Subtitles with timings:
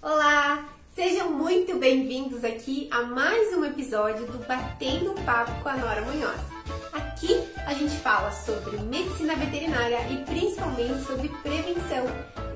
[0.00, 0.68] Olá!
[0.94, 6.40] Sejam muito bem-vindos aqui a mais um episódio do Batendo Papo com a Nora Munhoz.
[6.92, 7.34] Aqui
[7.66, 12.06] a gente fala sobre medicina veterinária e principalmente sobre prevenção.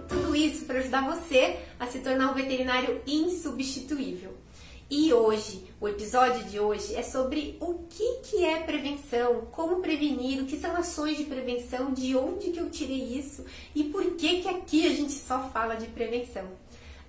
[0.09, 4.37] Tudo isso para ajudar você a se tornar um veterinário insubstituível.
[4.89, 10.41] E hoje, o episódio de hoje é sobre o que, que é prevenção, como prevenir,
[10.41, 14.43] o que são ações de prevenção, de onde que eu tirei isso e por que,
[14.43, 16.47] que aqui a gente só fala de prevenção.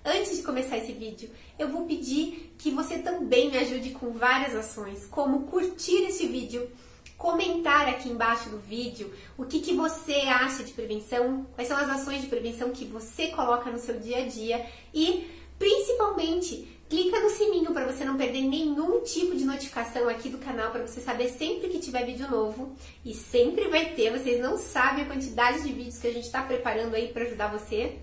[0.04, 4.54] Antes de começar esse vídeo, eu vou pedir que você também me ajude com várias
[4.54, 6.70] ações, como curtir esse vídeo,
[7.16, 11.88] comentar aqui embaixo do vídeo o que, que você acha de prevenção, quais são as
[11.88, 15.26] ações de prevenção que você coloca no seu dia a dia e,
[15.58, 20.70] principalmente, clica no sininho para você não perder nenhum tipo de notificação aqui do canal,
[20.70, 22.76] para você saber sempre que tiver vídeo novo.
[23.02, 26.42] E sempre vai ter, vocês não sabem a quantidade de vídeos que a gente está
[26.42, 27.98] preparando aí para ajudar você.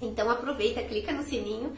[0.00, 1.72] Então aproveita, clica no sininho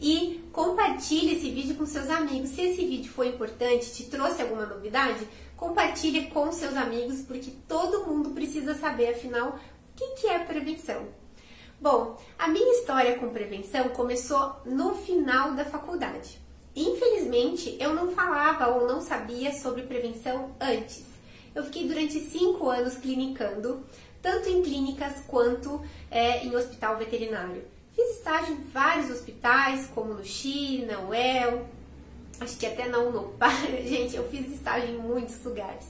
[0.00, 2.50] e compartilhe esse vídeo com seus amigos.
[2.50, 8.06] Se esse vídeo foi importante, te trouxe alguma novidade, compartilhe com seus amigos, porque todo
[8.06, 11.06] mundo precisa saber, afinal, o que é prevenção.
[11.80, 16.40] Bom, a minha história com prevenção começou no final da faculdade.
[16.74, 21.04] Infelizmente, eu não falava ou não sabia sobre prevenção antes.
[21.54, 23.84] Eu fiquei durante cinco anos clinicando,
[24.24, 27.62] tanto em clínicas quanto é, em hospital veterinário.
[27.94, 31.66] Fiz estágio em vários hospitais, como no Chile, na UEL,
[32.40, 33.54] acho que até na Unopar.
[33.86, 35.84] Gente, eu fiz estágio em muitos lugares.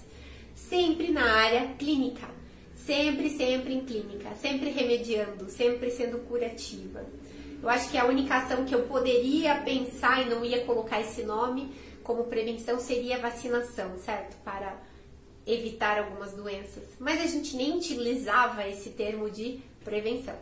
[0.54, 2.28] Sempre na área clínica
[2.84, 7.04] sempre, sempre em clínica, sempre remediando, sempre sendo curativa.
[7.62, 11.22] Eu acho que a única ação que eu poderia pensar e não ia colocar esse
[11.22, 14.36] nome como prevenção seria vacinação, certo?
[14.44, 14.76] Para
[15.47, 16.84] evitar algumas doenças.
[16.98, 20.37] Mas a gente nem utilizava esse termo de prevenção.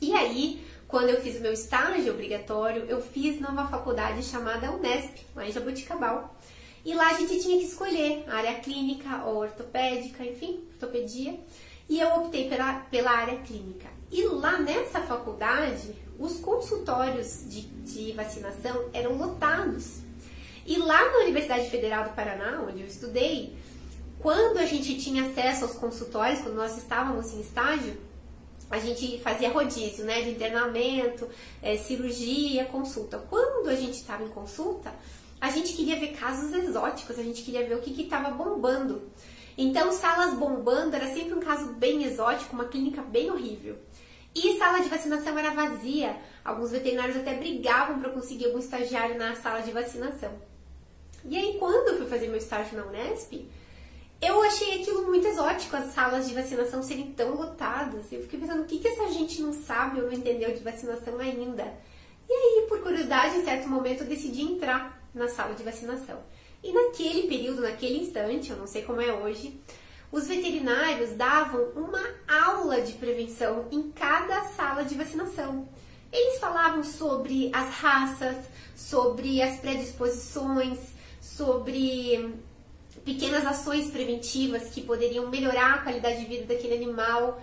[0.00, 5.18] E aí, quando eu fiz o meu estágio obrigatório, eu fiz numa faculdade chamada Unesp,
[5.34, 6.36] lá em Jaboticabal.
[6.84, 11.38] E lá a gente tinha que escolher área clínica ou ortopédica, enfim, ortopedia.
[11.88, 13.88] E eu optei pela, pela área clínica.
[14.10, 20.00] E lá nessa faculdade, os consultórios de, de vacinação eram lotados.
[20.66, 23.56] E lá na Universidade Federal do Paraná, onde eu estudei,
[24.20, 27.96] quando a gente tinha acesso aos consultórios, quando nós estávamos em estágio,
[28.70, 31.28] a gente fazia rodízio, né, de internamento,
[31.62, 33.18] é, cirurgia, consulta.
[33.30, 34.92] Quando a gente estava em consulta,
[35.40, 39.08] a gente queria ver casos exóticos, a gente queria ver o que estava bombando.
[39.56, 43.76] Então, salas bombando era sempre um caso bem exótico, uma clínica bem horrível.
[44.34, 46.16] E sala de vacinação era vazia.
[46.44, 50.32] Alguns veterinários até brigavam para conseguir algum estagiário na sala de vacinação.
[51.24, 53.48] E aí, quando eu fui fazer meu estágio na Unesp,
[54.20, 58.10] eu achei aquilo muito exótico, as salas de vacinação serem tão lotadas.
[58.10, 61.18] Eu fiquei pensando, o que, que essa gente não sabe ou não entendeu de vacinação
[61.18, 61.72] ainda?
[62.28, 66.18] E aí, por curiosidade, em certo momento, eu decidi entrar na sala de vacinação.
[66.62, 69.60] E naquele período, naquele instante, eu não sei como é hoje,
[70.10, 75.68] os veterinários davam uma aula de prevenção em cada sala de vacinação.
[76.12, 78.36] Eles falavam sobre as raças,
[78.74, 80.78] sobre as predisposições,
[81.20, 82.34] sobre
[83.04, 87.40] pequenas ações preventivas que poderiam melhorar a qualidade de vida daquele animal.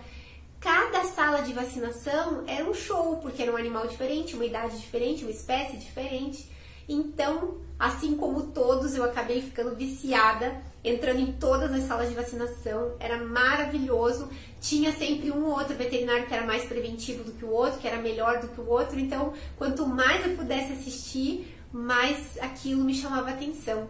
[0.60, 5.22] Cada sala de vacinação era um show, porque era um animal diferente, uma idade diferente,
[5.22, 6.48] uma espécie diferente.
[6.88, 12.92] Então, assim como todos, eu acabei ficando viciada, entrando em todas as salas de vacinação.
[13.00, 14.28] Era maravilhoso.
[14.60, 17.88] Tinha sempre um ou outro veterinário que era mais preventivo do que o outro, que
[17.88, 18.98] era melhor do que o outro.
[18.98, 23.88] Então, quanto mais eu pudesse assistir, mais aquilo me chamava atenção.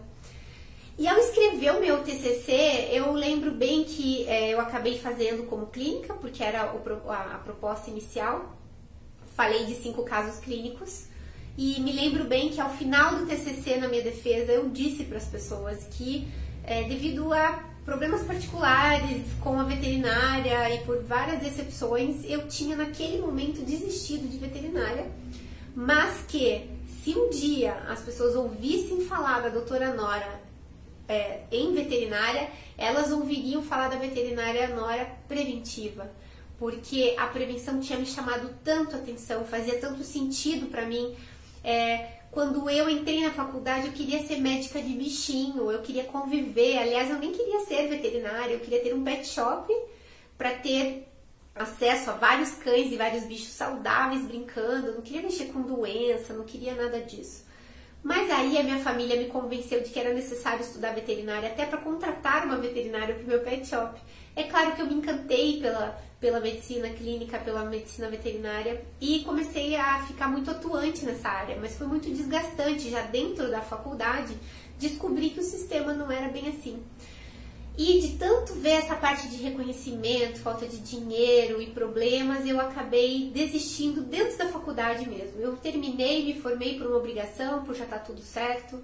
[0.98, 5.66] E ao escrever o meu TCC, eu lembro bem que é, eu acabei fazendo como
[5.66, 8.56] clínica, porque era o, a, a proposta inicial.
[9.36, 11.04] Falei de cinco casos clínicos.
[11.58, 15.18] E me lembro bem que ao final do TCC, na minha defesa, eu disse para
[15.18, 16.26] as pessoas que,
[16.64, 23.18] é, devido a problemas particulares com a veterinária e por várias decepções, eu tinha naquele
[23.18, 25.06] momento desistido de veterinária,
[25.74, 30.45] mas que se um dia as pessoas ouvissem falar da doutora Nora
[31.08, 36.10] é, em veterinária, elas ouviriam falar da veterinária Nora preventiva,
[36.58, 41.14] porque a prevenção tinha me chamado tanto atenção, fazia tanto sentido para mim
[41.68, 46.78] é, quando eu entrei na faculdade, eu queria ser médica de bichinho, eu queria conviver.
[46.78, 49.74] Aliás, eu nem queria ser veterinária, eu queria ter um pet shop
[50.38, 51.08] para ter
[51.54, 54.88] acesso a vários cães e vários bichos saudáveis brincando.
[54.88, 57.45] Eu não queria mexer com doença, não queria nada disso.
[58.06, 61.78] Mas aí a minha família me convenceu de que era necessário estudar veterinária até para
[61.78, 64.00] contratar uma veterinária para o meu pet shop.
[64.36, 69.74] É claro que eu me encantei pela, pela medicina clínica, pela medicina veterinária e comecei
[69.74, 74.36] a ficar muito atuante nessa área, mas foi muito desgastante já dentro da faculdade
[74.78, 76.82] descobri que o sistema não era bem assim.
[77.78, 83.30] E de tanto ver essa parte de reconhecimento, falta de dinheiro e problemas, eu acabei
[83.30, 85.38] desistindo dentro da faculdade mesmo.
[85.40, 88.82] Eu terminei, me formei por uma obrigação, por já estar tá tudo certo,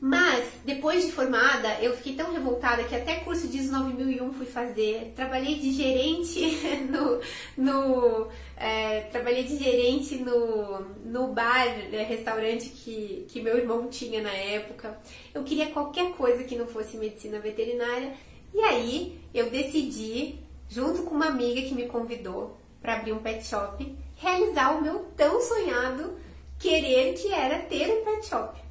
[0.00, 5.12] mas, depois de formada, eu fiquei tão revoltada que até curso de 9001 fui fazer.
[5.16, 6.40] Trabalhei de gerente
[6.90, 7.20] no.
[7.56, 14.22] no é, trabalhei de gerente no, no bar, né, restaurante que, que meu irmão tinha
[14.22, 14.98] na época.
[15.34, 18.12] Eu queria qualquer coisa que não fosse medicina veterinária.
[18.54, 20.36] E aí eu decidi,
[20.68, 25.06] junto com uma amiga que me convidou para abrir um pet shop, realizar o meu
[25.16, 26.18] tão sonhado
[26.58, 28.65] querer que era ter um pet shop.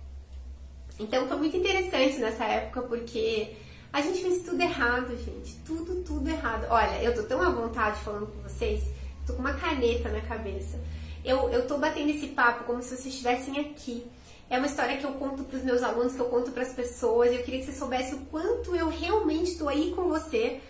[1.00, 3.56] Então foi muito interessante nessa época porque
[3.92, 5.56] a gente fez tudo errado, gente.
[5.66, 6.68] Tudo, tudo errado.
[6.70, 8.84] Olha, eu tô tão à vontade falando com vocês,
[9.26, 10.80] tô com uma caneta na cabeça.
[11.24, 14.06] Eu, eu tô batendo esse papo como se vocês estivessem aqui.
[14.50, 16.74] É uma história que eu conto para os meus alunos, que eu conto para as
[16.74, 17.32] pessoas.
[17.32, 20.62] Eu queria que você soubesse o quanto eu realmente estou aí com você.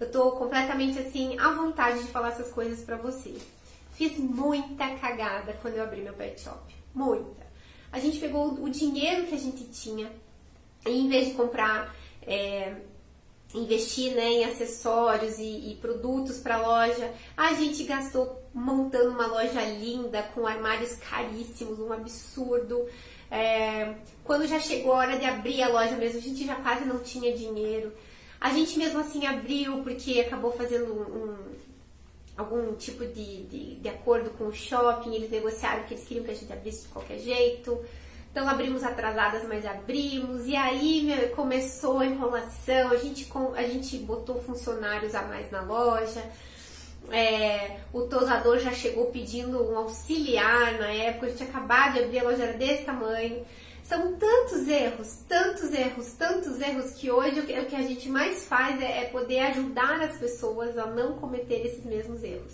[0.00, 3.34] Eu tô completamente assim à vontade de falar essas coisas para você.
[3.92, 6.74] Fiz muita cagada quando eu abri meu pet shop.
[6.94, 7.47] Muita
[7.92, 10.10] a gente pegou o dinheiro que a gente tinha
[10.86, 12.74] e em vez de comprar, é,
[13.54, 19.26] investir né, em acessórios e, e produtos para a loja, a gente gastou montando uma
[19.26, 22.86] loja linda com armários caríssimos, um absurdo.
[23.30, 23.94] É,
[24.24, 26.98] quando já chegou a hora de abrir a loja mesmo, a gente já quase não
[27.00, 27.92] tinha dinheiro.
[28.40, 31.36] A gente mesmo assim abriu porque acabou fazendo um,
[32.38, 36.30] algum tipo de, de, de, acordo com o shopping, eles negociaram que eles queriam que
[36.30, 37.78] a gente abrisse de qualquer jeito.
[38.30, 40.46] Então abrimos atrasadas, mas abrimos.
[40.46, 45.62] E aí meu, começou a enrolação, a gente, a gente botou funcionários a mais na
[45.62, 46.22] loja.
[47.10, 52.18] É, o tosador já chegou pedindo um auxiliar na época, a gente acabou de abrir
[52.20, 53.44] a loja, era desse tamanho.
[53.88, 58.78] São tantos erros, tantos erros, tantos erros que hoje o que a gente mais faz
[58.82, 62.52] é, é poder ajudar as pessoas a não cometer esses mesmos erros.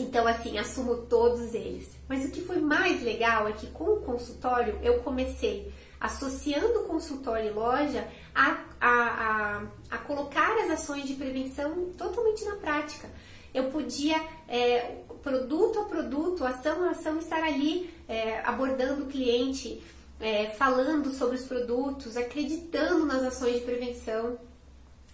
[0.00, 1.88] Então, assim, assumo todos eles.
[2.08, 7.50] Mas o que foi mais legal é que com o consultório eu comecei associando consultório
[7.50, 8.04] e loja
[8.34, 13.08] a, a, a, a colocar as ações de prevenção totalmente na prática.
[13.54, 19.80] Eu podia, é, produto a produto, ação a ação, estar ali é, abordando o cliente,
[20.22, 24.38] é, falando sobre os produtos, acreditando nas ações de prevenção.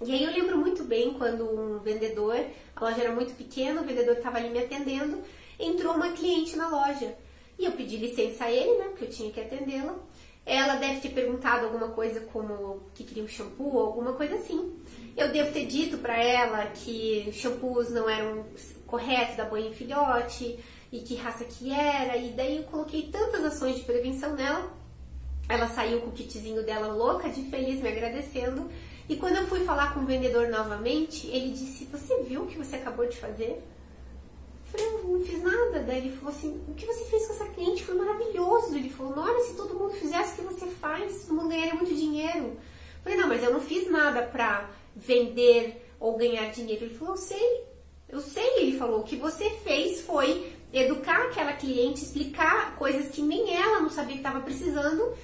[0.05, 2.39] E aí eu lembro muito bem quando um vendedor,
[2.77, 5.23] a loja era muito pequena, o vendedor estava ali me atendendo,
[5.59, 7.17] entrou uma cliente na loja.
[7.59, 9.97] E eu pedi licença a ele, né, porque eu tinha que atendê-la.
[10.45, 14.79] Ela deve ter perguntado alguma coisa como que queria um shampoo alguma coisa assim.
[15.17, 18.47] Eu devo ter dito para ela que shampoos não eram
[18.87, 20.59] corretos da banho em filhote
[20.93, 22.17] e que raça que era.
[22.17, 24.79] E daí eu coloquei tantas ações de prevenção nela
[25.49, 28.69] ela saiu com o kitzinho dela louca de feliz, me agradecendo.
[29.09, 32.59] E quando eu fui falar com o vendedor novamente, ele disse: Você viu o que
[32.59, 33.53] você acabou de fazer?
[33.53, 35.81] Eu falei: Eu não fiz nada.
[35.81, 38.77] Daí ele falou assim: O que você fez com essa cliente foi maravilhoso.
[38.77, 41.95] Ele falou: Olha, se todo mundo fizesse o que você faz, todo mundo ganharia muito
[41.95, 42.45] dinheiro.
[42.49, 46.85] Eu falei: Não, mas eu não fiz nada pra vender ou ganhar dinheiro.
[46.85, 47.65] Ele falou: Eu sei,
[48.11, 48.59] eu sei.
[48.59, 53.81] Ele falou: O que você fez foi educar aquela cliente, explicar coisas que nem ela
[53.81, 55.15] não sabia que estava precisando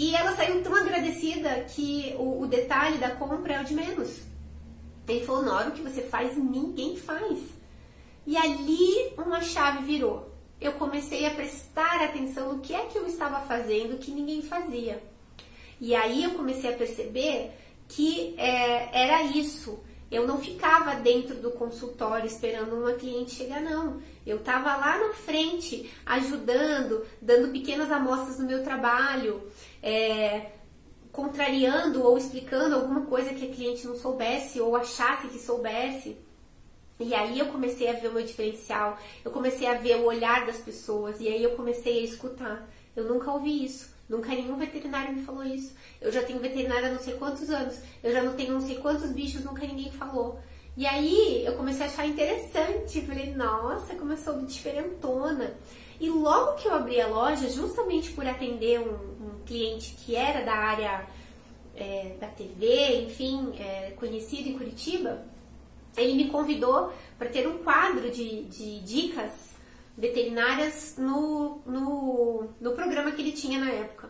[0.00, 4.22] e ela saiu tão agradecida que o, o detalhe da compra é o de menos.
[5.06, 7.38] Ele falou: Nora, o que você faz, ninguém faz.
[8.26, 10.34] E ali uma chave virou.
[10.58, 15.02] Eu comecei a prestar atenção no que é que eu estava fazendo que ninguém fazia.
[15.78, 17.50] E aí eu comecei a perceber
[17.86, 19.80] que é, era isso.
[20.10, 24.00] Eu não ficava dentro do consultório esperando uma cliente chegar, não.
[24.26, 29.42] Eu estava lá na frente, ajudando, dando pequenas amostras no meu trabalho,
[29.82, 30.52] é,
[31.12, 36.16] contrariando ou explicando alguma coisa que a cliente não soubesse ou achasse que soubesse.
[36.98, 40.44] E aí eu comecei a ver o meu diferencial, eu comecei a ver o olhar
[40.44, 42.68] das pessoas e aí eu comecei a escutar.
[42.94, 45.74] Eu nunca ouvi isso, nunca nenhum veterinário me falou isso.
[45.98, 48.76] Eu já tenho veterinária há não sei quantos anos, eu já não tenho não sei
[48.76, 50.38] quantos bichos, nunca ninguém falou.
[50.76, 55.54] E aí eu comecei a achar interessante, falei, nossa, começou diferentona.
[56.00, 58.94] E logo que eu abri a loja, justamente por atender um,
[59.26, 61.06] um cliente que era da área
[61.76, 65.22] é, da TV, enfim, é, conhecido em Curitiba,
[65.96, 69.50] ele me convidou para ter um quadro de, de dicas
[69.96, 74.08] veterinárias no, no, no programa que ele tinha na época.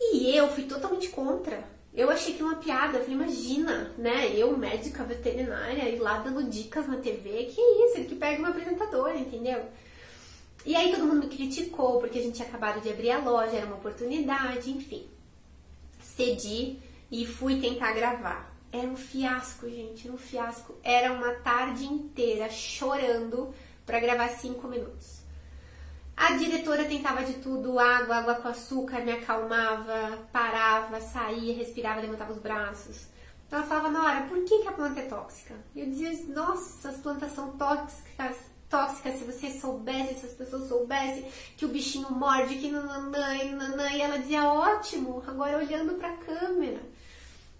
[0.00, 1.64] E eu fui totalmente contra.
[1.92, 4.32] Eu achei que uma piada, eu falei, imagina, né?
[4.34, 8.48] Eu, médica veterinária, ir lá dando dicas na TV, que isso, ele que pega uma
[8.48, 9.62] apresentadora, entendeu?
[10.64, 13.56] E aí todo mundo me criticou, porque a gente tinha acabado de abrir a loja,
[13.56, 15.08] era uma oportunidade, enfim.
[16.00, 16.78] Cedi
[17.10, 18.52] e fui tentar gravar.
[18.70, 20.74] Era um fiasco, gente, era um fiasco.
[20.82, 23.52] Era uma tarde inteira chorando
[23.84, 25.20] para gravar cinco minutos.
[26.16, 32.32] A diretora tentava de tudo, água, água com açúcar, me acalmava, parava, saía, respirava, levantava
[32.32, 33.06] os braços.
[33.46, 35.54] Então ela falava, Nora, por que, que a planta é tóxica?
[35.74, 38.36] Eu dizia, nossa, as plantas são tóxicas,
[38.72, 41.26] tóxicas, se você soubesse, se as pessoas soubessem
[41.58, 43.90] que o bichinho morde, que nananã, e nananã.
[43.90, 46.80] E ela dizia, ótimo, agora olhando pra câmera.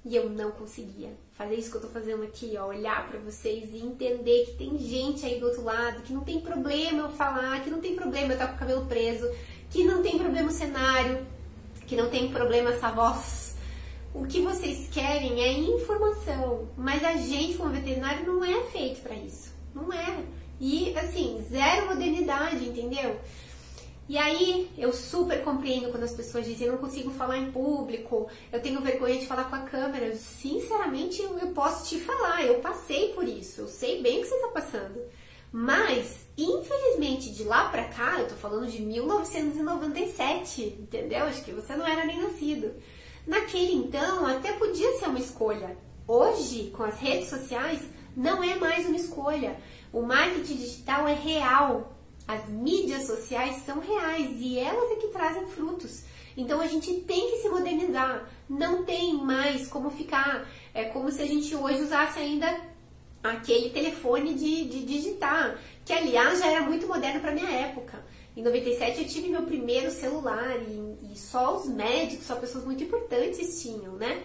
[0.07, 3.71] E eu não conseguia fazer isso que eu tô fazendo aqui, ó, olhar para vocês
[3.73, 7.63] e entender que tem gente aí do outro lado, que não tem problema eu falar,
[7.63, 9.31] que não tem problema eu estar com o cabelo preso,
[9.71, 11.27] que não tem problema o cenário,
[11.87, 13.55] que não tem problema essa voz.
[14.15, 19.15] O que vocês querem é informação, mas a gente como veterinário não é feito para
[19.15, 19.53] isso.
[19.75, 20.42] Não é.
[20.63, 23.21] E assim, zero modernidade, entendeu?
[24.09, 28.29] E aí eu super compreendo quando as pessoas dizem eu não consigo falar em público,
[28.53, 30.15] eu tenho vergonha de falar com a câmera.
[30.15, 34.37] Sinceramente, eu posso te falar, eu passei por isso, eu sei bem o que você
[34.37, 35.03] está passando.
[35.51, 41.25] Mas, infelizmente, de lá pra cá, eu tô falando de 1997, entendeu?
[41.25, 42.73] Acho que você não era nem nascido.
[43.27, 45.77] Naquele então, até podia ser uma escolha.
[46.07, 47.81] Hoje, com as redes sociais,
[48.17, 49.57] não é mais uma escolha.
[49.93, 51.93] O marketing digital é real.
[52.27, 56.05] As mídias sociais são reais e elas é que trazem frutos.
[56.37, 58.27] Então a gente tem que se modernizar.
[58.49, 60.49] Não tem mais como ficar.
[60.73, 62.73] É como se a gente hoje usasse ainda
[63.23, 68.03] aquele telefone de, de digitar, que aliás já era muito moderno para minha época.
[68.37, 72.83] Em 97 eu tive meu primeiro celular e, e, só os médicos, só pessoas muito
[72.83, 74.23] importantes tinham, né?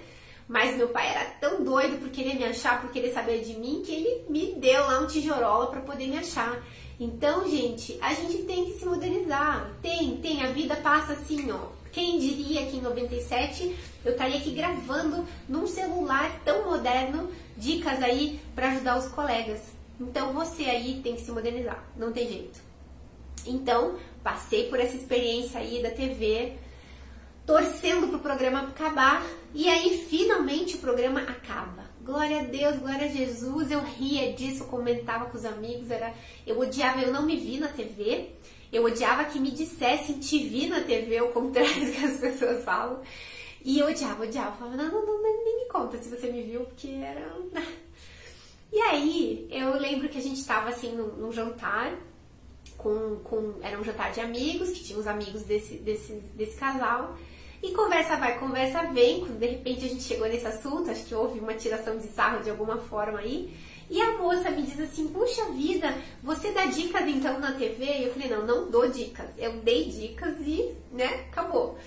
[0.48, 3.82] Mas meu pai era tão doido por querer me achar, por querer saber de mim,
[3.86, 6.64] que ele me deu lá um tijorola para poder me achar.
[7.00, 9.72] Então, gente, a gente tem que se modernizar.
[9.82, 11.76] Tem, tem, a vida passa assim, ó.
[11.92, 13.76] Quem diria que em 97
[14.06, 19.62] eu estaria aqui gravando num celular tão moderno dicas aí para ajudar os colegas.
[20.00, 22.60] Então você aí tem que se modernizar, não tem jeito.
[23.46, 26.54] Então, passei por essa experiência aí da TV,
[27.48, 29.26] torcendo pro programa acabar,
[29.56, 31.88] e aí finalmente o programa acaba.
[32.04, 33.72] Glória a Deus, glória a Jesus.
[33.72, 35.90] Eu ria disso, comentava com os amigos.
[35.90, 36.14] Era,
[36.46, 38.32] eu odiava, eu não me vi na TV.
[38.72, 42.64] Eu odiava que me dissessem te vi na TV, ao contrário do que as pessoas
[42.64, 43.02] falam.
[43.64, 44.52] E eu odiava, odiava.
[44.52, 47.34] Eu falava, não, não, não, nem me conta se você me viu, porque era.
[48.70, 51.98] E aí, eu lembro que a gente estava assim num, num, jantar,
[52.78, 57.18] com, com, era um jantar de amigos, que tinha os amigos desse, desse, desse casal.
[57.62, 61.40] E conversa vai, conversa vem, de repente a gente chegou nesse assunto, acho que houve
[61.40, 63.52] uma tiração de sarro de alguma forma aí.
[63.90, 67.86] E a moça me diz assim: Puxa vida, você dá dicas então na TV?
[67.86, 69.30] E eu falei: Não, não dou dicas.
[69.38, 71.78] Eu dei dicas e, né, acabou.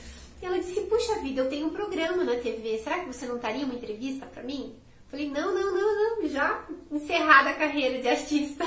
[0.42, 3.38] E ela disse: Puxa vida, eu tenho um programa na TV, será que você não
[3.38, 4.74] daria uma entrevista para mim?
[4.74, 8.64] Eu falei: Não, não, não, não, já encerrada a carreira de artista.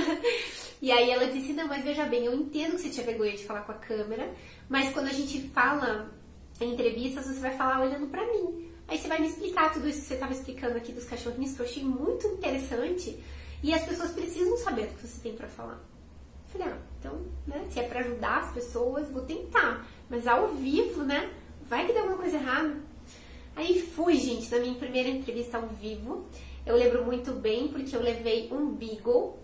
[0.81, 3.45] E aí ela disse: Não, mas veja bem, eu entendo que você tinha vergonha de
[3.45, 4.29] falar com a câmera,
[4.67, 6.12] mas quando a gente fala
[6.60, 8.69] em entrevistas, você vai falar olhando para mim.
[8.88, 11.62] Aí você vai me explicar tudo isso que você estava explicando aqui dos cachorrinhos, que
[11.62, 13.17] eu achei muito interessante.
[13.62, 15.81] E as pessoas precisam saber o que você tem para falar.
[16.45, 19.88] Eu falei, ah, então, né, se é para ajudar as pessoas, vou tentar.
[20.10, 21.31] Mas ao vivo, né,
[21.67, 22.75] vai que deu alguma coisa errada.
[23.55, 26.25] Aí fui, gente, na minha primeira entrevista ao vivo.
[26.65, 29.38] Eu lembro muito bem porque eu levei um Beagle.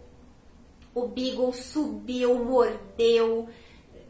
[0.93, 3.47] O Beagle subiu, mordeu,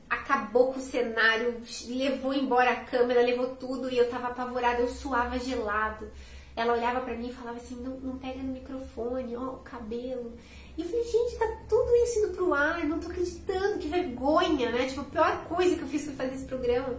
[0.10, 4.88] acabou com o cenário, levou embora a câmera, levou tudo e eu tava apavorada, eu
[4.88, 6.10] suava gelado.
[6.56, 10.34] Ela olhava para mim e falava assim: não, não pega no microfone, ó, o cabelo.
[10.78, 14.72] E eu falei: gente, tá tudo isso indo pro ar, não tô acreditando, que vergonha,
[14.72, 14.88] né?
[14.88, 16.98] Tipo, a pior coisa que eu fiz foi fazer esse programa.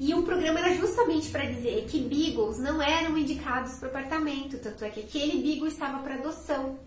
[0.00, 4.84] E o programa era justamente para dizer que Beagles não eram indicados para apartamento, tanto
[4.84, 6.78] é que aquele Beagle estava para adoção,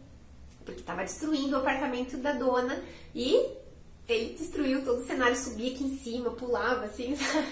[0.63, 2.81] porque estava destruindo o apartamento da dona
[3.13, 3.60] e
[4.07, 7.47] ele destruiu todo o cenário, subia aqui em cima, pulava, assim, sabe?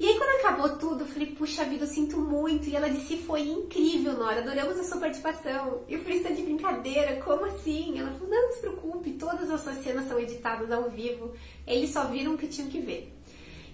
[0.00, 2.68] E aí quando acabou tudo, eu falei, puxa vida, eu sinto muito.
[2.68, 5.82] E ela disse, foi incrível, Nora, adoramos a sua participação.
[5.88, 7.98] E eu falei, está de brincadeira, como assim?
[7.98, 11.32] Ela falou, não, se preocupe, todas as suas cenas são editadas ao vivo.
[11.66, 13.12] Eles só viram o que tinham que ver.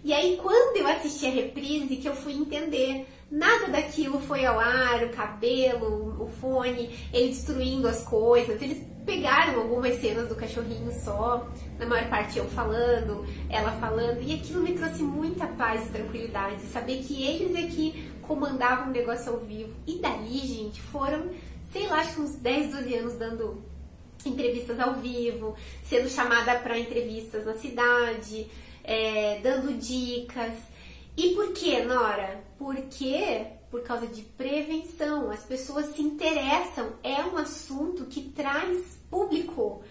[0.02, 4.58] E aí quando eu assisti a reprise, que eu fui entender, nada daquilo foi ao
[4.58, 10.92] ar, o cabelo, o fone, ele destruindo as coisas, eles pegaram algumas cenas do cachorrinho
[10.92, 11.46] só,
[11.78, 16.62] na maior parte eu falando, ela falando, e aquilo me trouxe muita paz e tranquilidade,
[16.62, 19.74] saber que eles é que comandava um negócio ao vivo.
[19.86, 21.30] E dali, gente, foram,
[21.72, 23.62] sei lá, acho que uns 10, 12 anos dando
[24.24, 28.46] entrevistas ao vivo, sendo chamada para entrevistas na cidade,
[28.82, 30.54] é, dando dicas.
[31.16, 32.42] E por que, Nora?
[32.58, 35.32] Porque por causa de prevenção.
[35.32, 39.82] As pessoas se interessam, é um assunto que traz público.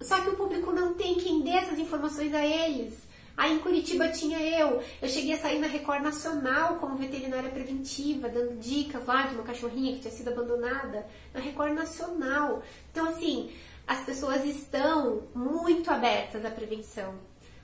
[0.00, 3.02] Só que o público não tem quem dê essas informações a eles.
[3.36, 4.80] Aí em Curitiba tinha eu.
[5.02, 9.42] Eu cheguei a sair na Record Nacional como veterinária preventiva, dando dicas lá de uma
[9.42, 11.04] cachorrinha que tinha sido abandonada.
[11.34, 12.62] Na Record Nacional.
[12.92, 13.50] Então, assim,
[13.88, 17.16] as pessoas estão muito abertas à prevenção.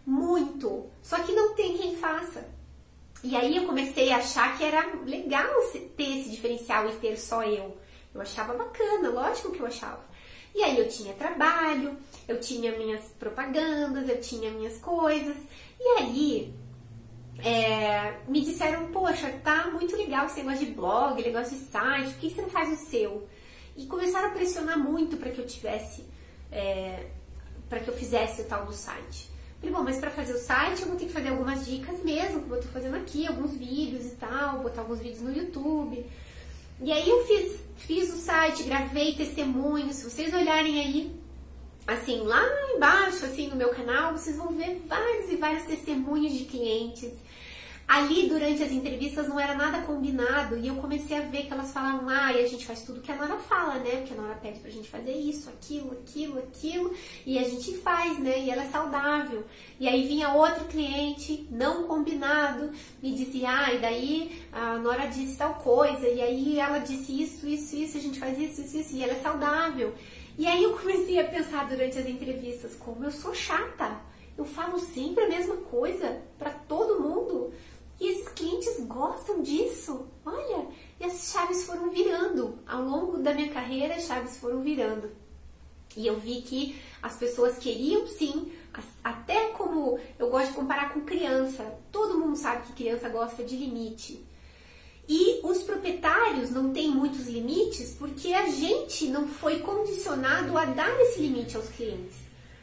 [0.05, 0.87] Muito.
[1.05, 2.58] Só que não tem quem faça.
[3.23, 5.49] E aí eu comecei a achar que era legal
[5.97, 7.77] ter esse diferencial e ter só eu.
[8.15, 10.07] Eu achava bacana, lógico que eu achava.
[10.55, 11.97] E aí eu tinha trabalho,
[12.27, 15.37] eu tinha minhas propagandas, eu tinha minhas coisas.
[15.79, 16.55] E aí
[17.39, 22.21] é, me disseram, poxa, tá muito legal esse negócio de blog, negócio de site, por
[22.21, 23.29] que você não faz o seu?
[23.77, 26.05] E começaram a pressionar muito para que eu tivesse,
[26.51, 27.07] é,
[27.69, 29.31] para que eu fizesse o tal do site.
[29.61, 32.43] Falei, bom, mas para fazer o site eu vou ter que fazer algumas dicas mesmo,
[32.43, 36.07] como eu tô fazendo aqui, alguns vídeos e tal, botar alguns vídeos no YouTube.
[36.81, 39.97] E aí eu fiz, fiz o site, gravei testemunhos.
[39.97, 41.21] Se vocês olharem aí,
[41.89, 42.41] assim, lá
[42.77, 47.13] embaixo, assim, no meu canal, vocês vão ver vários e vários testemunhos de clientes
[47.89, 51.73] Ali, durante as entrevistas, não era nada combinado e eu comecei a ver que elas
[51.73, 53.97] falavam, ah, e a gente faz tudo que a Nora fala, né?
[53.97, 58.19] Porque a Nora pede pra gente fazer isso, aquilo, aquilo, aquilo, e a gente faz,
[58.19, 58.41] né?
[58.41, 59.43] E ela é saudável.
[59.81, 62.71] E aí vinha outro cliente, não combinado,
[63.03, 67.49] e dizia, ah, e daí a Nora disse tal coisa, e aí ela disse isso,
[67.49, 69.95] isso, isso, a gente faz isso, isso, isso, e ela é saudável.
[70.37, 73.99] E aí eu comecei a pensar durante as entrevistas, como eu sou chata.
[74.37, 77.53] Eu falo sempre a mesma coisa para todo mundo.
[78.01, 80.07] E esses clientes gostam disso.
[80.25, 80.69] Olha,
[81.01, 82.59] e as chaves foram virando.
[82.67, 85.11] Ao longo da minha carreira, as chaves foram virando.
[85.97, 88.53] E eu vi que as pessoas queriam sim,
[89.03, 91.65] até como eu gosto de comparar com criança.
[91.91, 94.25] Todo mundo sabe que criança gosta de limite.
[95.09, 101.01] E os proprietários não têm muitos limites porque a gente não foi condicionado a dar
[101.01, 102.17] esse limite aos clientes.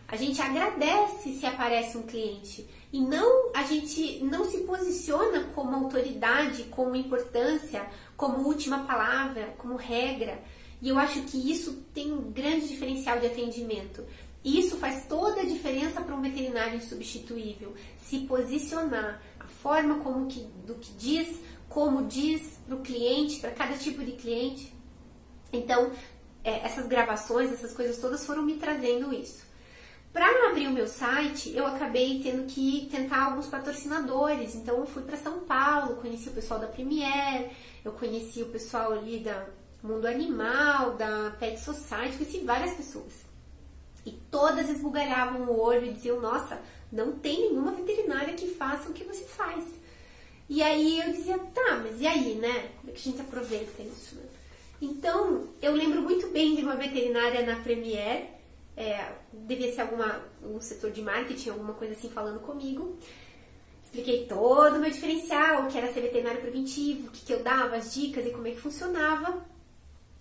[0.08, 5.76] A gente agradece se aparece um cliente e não a gente não se posiciona como
[5.76, 10.42] autoridade, como importância, como última palavra, como regra.
[10.82, 14.06] E eu acho que isso tem um grande diferencial de atendimento.
[14.42, 17.74] E isso faz toda a diferença para um veterinário insubstituível.
[17.98, 23.52] Se posicionar, a forma como que, do que diz, como diz para o cliente, para
[23.52, 24.74] cada tipo de cliente.
[25.52, 25.92] Então,
[26.46, 29.45] é, essas gravações, essas coisas todas foram me trazendo isso.
[30.16, 34.56] Para abrir o meu site, eu acabei tendo que tentar alguns patrocinadores.
[34.56, 37.50] Então, eu fui para São Paulo, conheci o pessoal da Premiere,
[37.84, 39.46] eu conheci o pessoal ali da
[39.84, 43.12] Mundo Animal, da Pet Society, conheci várias pessoas.
[44.06, 48.94] E todas esbugalhavam o olho e diziam: Nossa, não tem nenhuma veterinária que faça o
[48.94, 49.66] que você faz.
[50.48, 52.70] E aí eu dizia: Tá, mas e aí, né?
[52.80, 54.16] Como é que a gente aproveita isso?
[54.16, 54.24] Né?
[54.82, 58.35] Então, eu lembro muito bem de uma veterinária na Premiere
[58.78, 62.98] é, devia ser alguma, um setor de marketing, alguma coisa assim falando comigo.
[63.84, 67.42] Expliquei todo o meu diferencial, o que era ser veterinário preventivo, o que, que eu
[67.42, 69.46] dava, as dicas e como é que funcionava.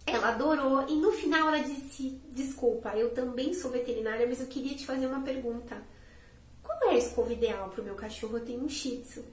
[0.07, 4.77] Ela adorou e no final ela disse: Desculpa, eu também sou veterinária, mas eu queria
[4.77, 5.83] te fazer uma pergunta.
[6.63, 8.39] Qual é a escova ideal para o meu cachorro?
[8.39, 9.25] Eu tenho um shih tzu.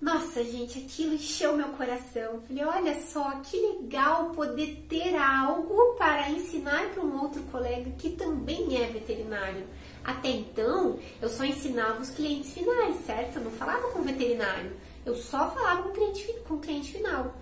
[0.00, 2.40] Nossa, gente, aquilo encheu meu coração.
[2.46, 8.10] Falei, olha só, que legal poder ter algo para ensinar para um outro colega que
[8.10, 9.66] também é veterinário.
[10.04, 13.36] Até então, eu só ensinava os clientes finais, certo?
[13.36, 14.70] Eu não falava com o veterinário.
[15.04, 17.34] Eu só falava com o cliente, com o cliente final.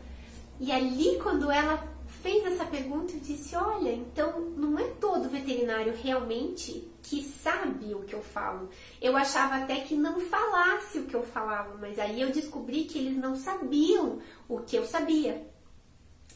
[0.59, 1.87] E ali, quando ela
[2.23, 8.03] fez essa pergunta, eu disse: Olha, então não é todo veterinário realmente que sabe o
[8.03, 8.69] que eu falo.
[9.01, 12.99] Eu achava até que não falasse o que eu falava, mas aí eu descobri que
[12.99, 15.47] eles não sabiam o que eu sabia.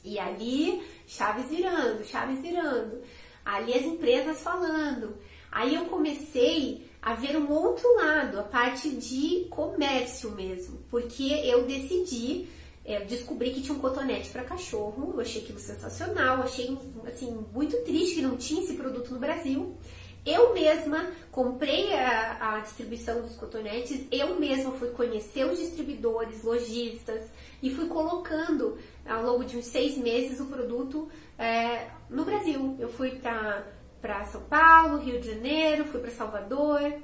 [0.04, 3.02] E ali, chaves virando, chaves virando.
[3.44, 5.18] Ali as empresas falando.
[5.50, 11.66] Aí eu comecei a ver um outro lado, a parte de comércio mesmo, porque eu
[11.66, 12.48] decidi
[12.84, 17.76] eu descobri que tinha um cotonete para cachorro, eu achei aquilo sensacional, achei assim muito
[17.84, 19.76] triste que não tinha esse produto no Brasil.
[20.24, 27.30] Eu mesma comprei a, a, distribuição dos cotonetes, eu mesma fui conhecer os distribuidores, lojistas
[27.62, 32.76] e fui colocando ao longo de uns seis meses o produto é, no Brasil.
[32.78, 37.00] Eu fui para São Paulo, Rio de Janeiro, fui para Salvador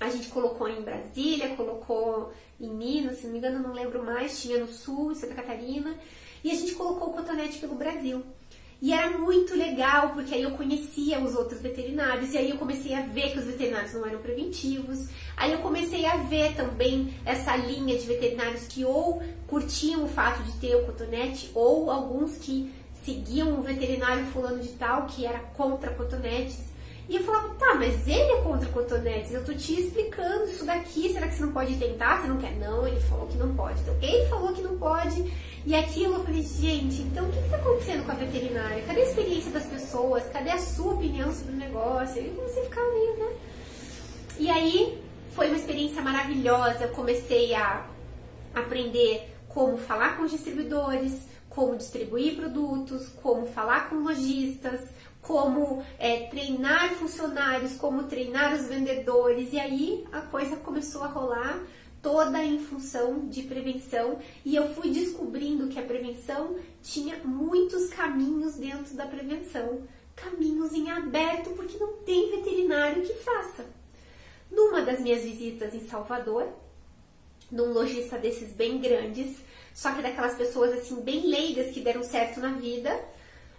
[0.00, 4.40] a gente colocou em Brasília, colocou em Minas, se não me engano, não lembro mais,
[4.40, 5.96] tinha no Sul, em Santa Catarina,
[6.42, 8.22] e a gente colocou o cotonete pelo Brasil.
[8.82, 12.94] E era muito legal, porque aí eu conhecia os outros veterinários, e aí eu comecei
[12.94, 15.08] a ver que os veterinários não eram preventivos.
[15.36, 20.42] Aí eu comecei a ver também essa linha de veterinários que ou curtiam o fato
[20.42, 22.72] de ter o cotonete, ou alguns que
[23.04, 26.74] seguiam o veterinário fulano de tal, que era contra cotonetes.
[27.06, 31.12] E eu falava, tá, mas ele é contra cotonetes, eu tô te explicando isso daqui,
[31.12, 32.22] será que você não pode tentar?
[32.22, 32.56] Você não quer?
[32.56, 33.78] Não, ele falou que não pode.
[33.82, 35.30] Então, ele falou que não pode,
[35.66, 38.82] e aquilo eu falei, gente, então o que está acontecendo com a veterinária?
[38.82, 40.24] Cadê a experiência das pessoas?
[40.30, 42.20] Cadê a sua opinião sobre o negócio?
[42.20, 43.36] E comecei a ficar meio, né?
[44.38, 47.86] E aí foi uma experiência maravilhosa, eu comecei a
[48.54, 54.80] aprender como falar com os distribuidores, como distribuir produtos, como falar com lojistas,
[55.22, 61.58] como é, treinar funcionários, como treinar os vendedores, e aí a coisa começou a rolar
[62.04, 68.56] toda em função de prevenção e eu fui descobrindo que a prevenção tinha muitos caminhos
[68.56, 69.80] dentro da prevenção,
[70.14, 73.64] caminhos em aberto porque não tem veterinário que faça.
[74.52, 76.46] Numa das minhas visitas em Salvador,
[77.50, 79.38] num lojista desses bem grandes,
[79.72, 83.02] só que daquelas pessoas assim bem leigas que deram certo na vida,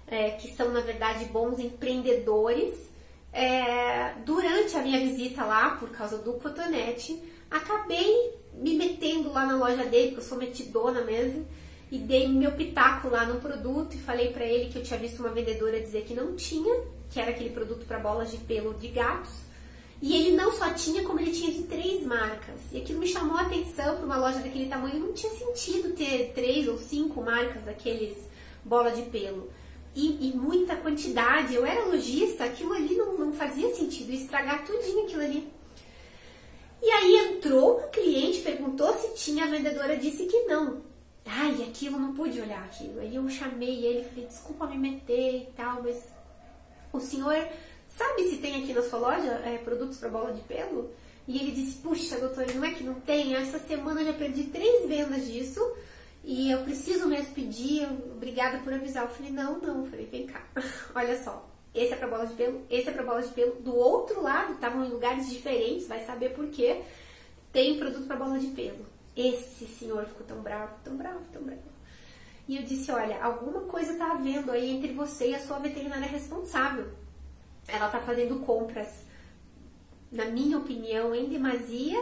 [0.05, 2.93] é, que são na verdade bons empreendedores.
[3.33, 7.21] É, durante a minha visita lá, por causa do cotonete,
[7.57, 11.45] acabei me metendo lá na loja dele, porque eu sou metidona mesmo,
[11.91, 15.19] e dei meu pitaco lá no produto e falei para ele que eu tinha visto
[15.19, 18.87] uma vendedora dizer que não tinha, que era aquele produto para bolas de pelo de
[18.87, 19.45] gatos.
[20.01, 22.59] E ele não só tinha, como ele tinha de três marcas.
[22.71, 24.99] E aquilo me chamou a atenção para uma loja daquele tamanho.
[24.99, 28.17] Não tinha sentido ter três ou cinco marcas daqueles
[28.63, 29.49] bola de pelo.
[29.95, 31.55] E, e muita quantidade.
[31.55, 34.11] Eu era lojista, aquilo ali não, não fazia sentido.
[34.11, 35.54] Estragar tudinho aquilo ali.
[36.85, 40.83] E aí entrou uma cliente, perguntou se tinha, a vendedora disse que não.
[41.25, 42.99] Ai, aquilo, não pude olhar aquilo.
[42.99, 46.07] Aí eu chamei ele, falei, desculpa me meter e tal, mas
[46.93, 47.35] o senhor
[47.87, 50.91] sabe se tem aqui na sua loja é, produtos para bola de pelo?
[51.27, 53.33] E ele disse, puxa, doutora, não é que não tem?
[53.33, 55.59] Essa semana eu já perdi três vendas disso
[56.23, 59.05] e eu preciso mesmo pedir, obrigada por avisar.
[59.05, 59.79] Eu falei, não, não.
[59.79, 60.47] Eu falei, vem cá,
[60.93, 63.55] olha só, esse é para bola de pelo, esse é para bola de pelo.
[63.55, 66.81] Do outro lado, estavam em lugares diferentes, vai saber por quê.
[67.51, 68.85] Tem produto para bola de pelo.
[69.15, 71.61] Esse senhor ficou tão bravo, tão bravo, tão bravo.
[72.47, 76.07] E eu disse: Olha, alguma coisa está havendo aí entre você e a sua veterinária
[76.07, 76.87] responsável.
[77.67, 79.05] Ela está fazendo compras,
[80.11, 81.99] na minha opinião, em demasia,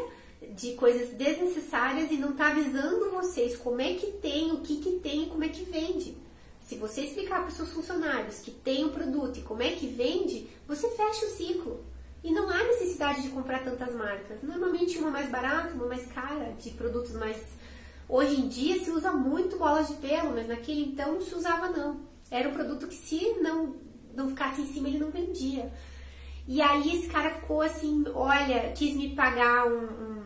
[0.52, 5.00] de coisas desnecessárias e não está avisando vocês como é que tem, o que, que
[5.00, 6.18] tem e como é que vende.
[6.64, 9.72] Se você explicar para os seus funcionários que tem o um produto e como é
[9.72, 11.84] que vende, você fecha o ciclo.
[12.24, 14.42] E não há necessidade de comprar tantas marcas.
[14.42, 17.38] Normalmente uma mais barata, uma mais cara, de produtos mais.
[18.08, 21.68] Hoje em dia se usa muito bolas de pelo, mas naquele então não se usava
[21.68, 22.00] não.
[22.32, 23.76] Era um produto que se não,
[24.16, 25.70] não ficasse em cima ele não vendia.
[26.48, 30.23] E aí esse cara ficou assim, olha, quis me pagar um, um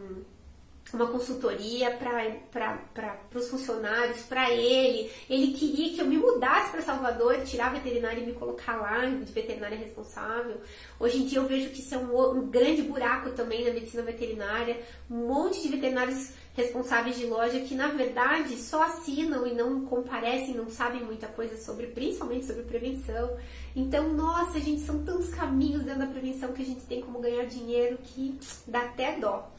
[0.94, 5.12] uma consultoria para os funcionários, para ele.
[5.30, 9.06] Ele queria que eu me mudasse para Salvador, tirar a veterinária e me colocar lá
[9.06, 10.58] de veterinária responsável.
[11.00, 14.04] Hoje em dia eu vejo que isso é um, um grande buraco também na medicina
[14.04, 14.80] veterinária.
[15.10, 20.56] Um monte de veterinários responsáveis de loja que na verdade só assinam e não comparecem,
[20.56, 23.38] não sabem muita coisa sobre, principalmente sobre prevenção.
[23.76, 27.46] Então, nossa, gente, são tantos caminhos dentro da prevenção que a gente tem como ganhar
[27.46, 29.52] dinheiro que dá até dó.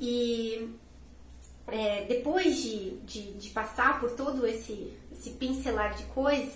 [0.00, 0.74] E
[1.66, 6.54] é, depois de, de, de, passar por todo esse, esse pincelar de coisas,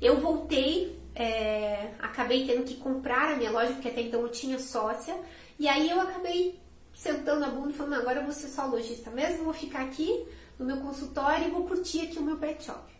[0.00, 4.58] eu voltei, é, acabei tendo que comprar a minha loja, porque até então eu tinha
[4.58, 5.16] sócia,
[5.58, 6.58] e aí eu acabei
[6.92, 10.26] sentando a bunda e falando, agora eu vou ser só lojista mesmo, vou ficar aqui
[10.58, 12.90] no meu consultório e vou curtir aqui o meu pet shop.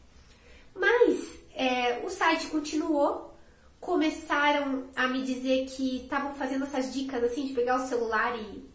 [0.74, 3.34] Mas é, o site continuou,
[3.80, 8.69] começaram a me dizer que estavam fazendo essas dicas assim de pegar o celular e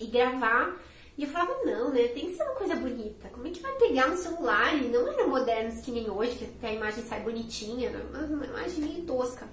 [0.00, 0.76] e gravar.
[1.16, 2.08] E eu falava, não, né?
[2.08, 3.28] Tem que ser uma coisa bonita.
[3.28, 4.74] Como é que vai pegar um celular?
[4.74, 8.00] E não eram modernos que nem hoje, que até a imagem sai bonitinha, né?
[8.30, 9.46] uma imagem meio tosca.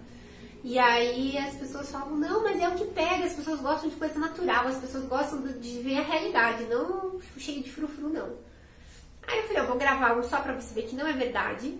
[0.63, 3.95] E aí as pessoas falam, não, mas é o que pega, as pessoas gostam de
[3.95, 8.37] coisa natural, as pessoas gostam de ver a realidade, não cheio de frufru, não.
[9.27, 11.77] Aí eu falei, eu vou gravar um só pra você ver que não é verdade.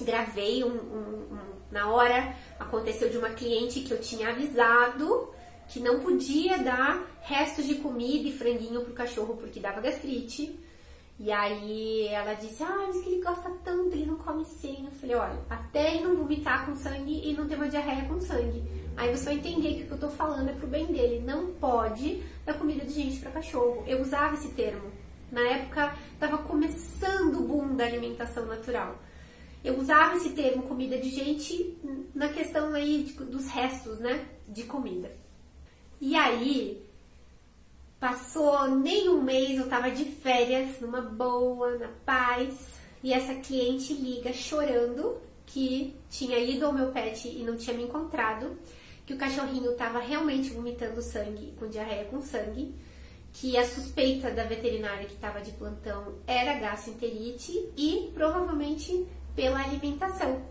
[0.00, 1.38] Gravei um, um, um
[1.70, 5.33] na hora, aconteceu de uma cliente que eu tinha avisado
[5.68, 10.58] que não podia dar restos de comida e franguinho pro cachorro porque dava gastrite.
[11.18, 14.84] E aí ela disse, ah, mas que ele gosta tanto, ele não come sem.
[14.84, 18.20] Eu falei, olha, até ele não vomitar com sangue e não ter uma diarreia com
[18.20, 18.62] sangue.
[18.96, 21.22] Aí você vai entender que o que eu tô falando é pro bem dele.
[21.24, 23.84] Não pode dar comida de gente para cachorro.
[23.86, 24.90] Eu usava esse termo.
[25.30, 28.96] Na época tava começando o boom da alimentação natural.
[29.64, 31.76] Eu usava esse termo comida de gente
[32.14, 35.23] na questão aí dos restos, né, de comida.
[36.06, 36.86] E aí
[37.98, 43.94] passou nem um mês, eu tava de férias, numa boa, na paz, e essa cliente
[43.94, 48.54] liga chorando que tinha ido ao meu pet e não tinha me encontrado
[49.06, 52.74] que o cachorrinho estava realmente vomitando sangue, com diarreia com sangue,
[53.32, 60.42] que a suspeita da veterinária que estava de plantão era gastroenterite e provavelmente pela alimentação.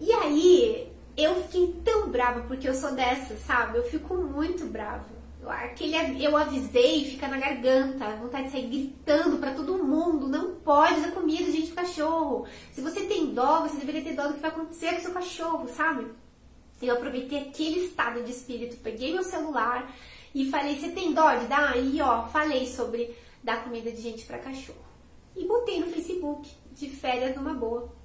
[0.00, 3.76] E aí eu fiquei tão brava porque eu sou dessa, sabe?
[3.76, 5.04] Eu fico muito brava.
[5.48, 11.00] Aquele, eu avisei, fica na garganta, vontade de sair gritando para todo mundo, não pode
[11.00, 12.46] dar comida, gente, pro cachorro.
[12.70, 15.68] Se você tem dó, você deveria ter dó do que vai acontecer com seu cachorro,
[15.68, 16.06] sabe?
[16.80, 19.92] Eu aproveitei aquele estado de espírito, peguei meu celular
[20.32, 21.76] e falei: Você tem dó de dar?
[21.76, 24.86] E ó, falei sobre dar comida de gente para cachorro.
[25.34, 27.97] E botei no Facebook, de férias numa boa.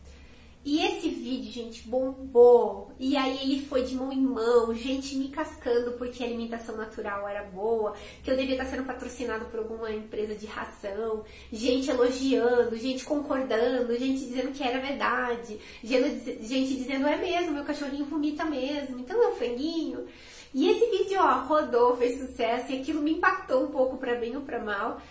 [0.65, 2.89] E esse vídeo, gente, bombou.
[2.97, 7.27] E aí ele foi de mão em mão, gente me cascando porque a alimentação natural
[7.27, 12.77] era boa, que eu devia estar sendo patrocinado por alguma empresa de ração, gente elogiando,
[12.77, 18.99] gente concordando, gente dizendo que era verdade, gente dizendo é mesmo, meu cachorrinho vomita mesmo,
[18.99, 20.05] então é um franguinho.
[20.53, 24.35] E esse vídeo, ó, rodou, fez sucesso e aquilo me impactou um pouco para bem
[24.37, 25.01] ou para mal.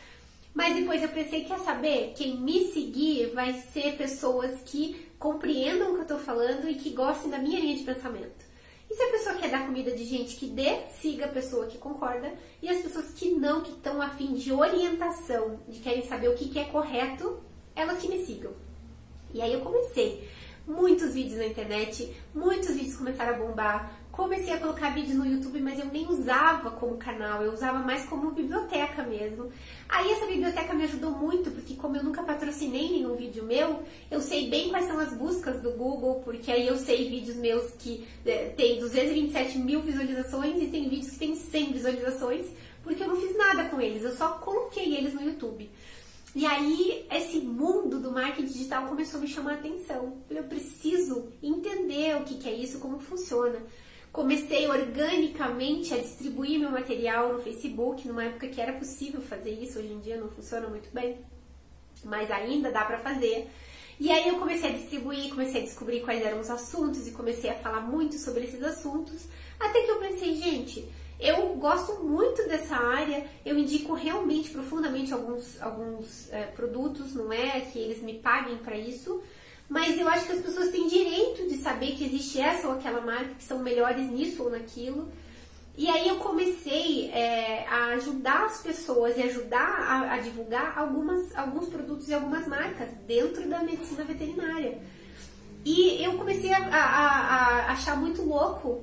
[0.54, 2.12] Mas depois eu pensei, quer saber?
[2.14, 6.90] Quem me seguir vai ser pessoas que compreendam o que eu estou falando e que
[6.90, 8.44] gostem da minha linha de pensamento.
[8.90, 11.78] E se a pessoa quer dar comida de gente que dê, siga a pessoa que
[11.78, 12.34] concorda.
[12.60, 16.48] E as pessoas que não, que estão afim de orientação, de querem saber o que,
[16.48, 17.40] que é correto,
[17.76, 18.52] elas que me sigam.
[19.32, 20.28] E aí eu comecei.
[20.66, 25.58] Muitos vídeos na internet, muitos vídeos começaram a bombar, comecei a colocar vídeos no YouTube,
[25.60, 29.50] mas eu nem usava como canal, eu usava mais como biblioteca mesmo.
[29.88, 34.20] Aí essa biblioteca me ajudou muito, porque como eu nunca patrocinei nenhum vídeo meu, eu
[34.20, 38.06] sei bem quais são as buscas do Google, porque aí eu sei vídeos meus que
[38.26, 42.46] é, tem 227 mil visualizações e tem vídeos que tem 100 visualizações,
[42.84, 45.70] porque eu não fiz nada com eles, eu só coloquei eles no YouTube.
[46.34, 50.16] E aí, esse mundo do marketing digital começou a me chamar a atenção.
[50.30, 53.60] Eu preciso entender o que, que é isso, como funciona.
[54.12, 59.78] Comecei organicamente a distribuir meu material no Facebook, numa época que era possível fazer isso,
[59.78, 61.18] hoje em dia não funciona muito bem,
[62.04, 63.48] mas ainda dá para fazer.
[63.98, 67.48] E aí eu comecei a distribuir, comecei a descobrir quais eram os assuntos e comecei
[67.48, 69.22] a falar muito sobre esses assuntos,
[69.58, 70.86] até que eu pensei, gente,
[71.18, 77.60] eu gosto muito dessa área, eu indico realmente profundamente alguns, alguns é, produtos, não é
[77.60, 79.22] que eles me paguem para isso,
[79.72, 83.00] mas eu acho que as pessoas têm direito de saber que existe essa ou aquela
[83.00, 85.10] marca que são melhores nisso ou naquilo.
[85.74, 91.34] E aí eu comecei é, a ajudar as pessoas e ajudar a, a, divulgar algumas,
[91.34, 94.78] alguns produtos e algumas marcas dentro da medicina veterinária.
[95.64, 98.82] E eu comecei a, a, a achar muito louco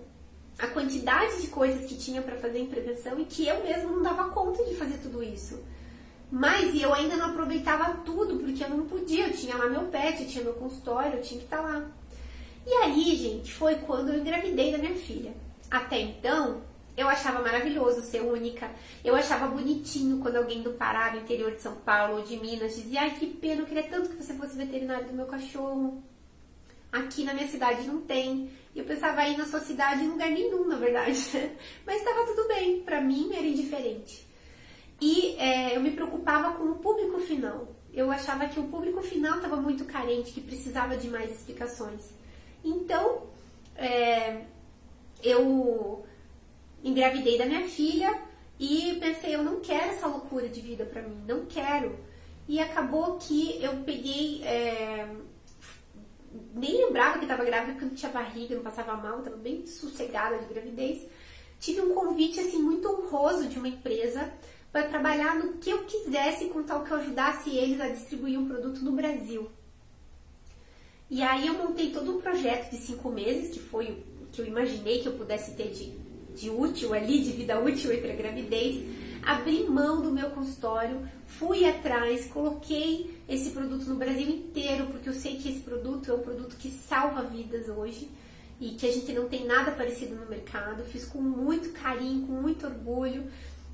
[0.57, 4.01] a quantidade de coisas que tinha para fazer em prevenção e que eu mesmo não
[4.01, 5.59] dava conta de fazer tudo isso.
[6.31, 9.27] Mas eu ainda não aproveitava tudo, porque eu não podia.
[9.27, 11.91] Eu tinha lá meu pet, eu tinha meu consultório, eu tinha que estar tá lá.
[12.67, 15.33] E aí, gente, foi quando eu engravidei da minha filha.
[15.71, 16.61] Até então,
[16.95, 18.69] eu achava maravilhoso ser única.
[19.03, 22.75] Eu achava bonitinho quando alguém do Pará, do interior de São Paulo ou de Minas,
[22.75, 26.03] dizia: Ai, que pena, eu queria tanto que você fosse veterinário do meu cachorro.
[26.91, 28.51] Aqui na minha cidade não tem.
[28.75, 31.19] E eu pensava aí na sua cidade em lugar nenhum, na verdade.
[31.85, 34.28] Mas estava tudo bem, para mim era indiferente.
[35.01, 37.67] E é, eu me preocupava com o público final.
[37.93, 42.13] Eu achava que o público final estava muito carente, que precisava de mais explicações.
[42.63, 43.23] Então,
[43.75, 44.41] é,
[45.23, 46.05] eu
[46.83, 48.21] engravidei da minha filha
[48.59, 51.97] e pensei, eu não quero essa loucura de vida para mim, não quero.
[52.47, 54.43] E acabou que eu peguei.
[54.43, 55.07] É,
[56.53, 60.37] nem lembrava que estava grávida porque não tinha barriga, não passava mal, estava bem sossegada
[60.39, 61.07] de gravidez.
[61.59, 64.31] Tive um convite assim muito honroso de uma empresa
[64.71, 68.47] para trabalhar no que eu quisesse, com tal que eu ajudasse eles a distribuir um
[68.47, 69.49] produto no Brasil.
[71.09, 74.45] E aí eu montei todo um projeto de cinco meses, que foi o que eu
[74.45, 75.91] imaginei que eu pudesse ter de,
[76.35, 78.85] de útil ali, de vida útil entre a gravidez.
[79.23, 85.13] Abri mão do meu consultório, fui atrás, coloquei esse produto no Brasil inteiro, porque eu
[85.13, 88.09] sei que esse produto é um produto que salva vidas hoje
[88.61, 90.83] e que a gente não tem nada parecido no mercado.
[90.83, 93.23] Fiz com muito carinho, com muito orgulho.